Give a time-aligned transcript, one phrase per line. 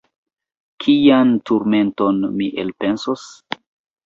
[0.85, 3.29] Kian turmenton mi elpensos?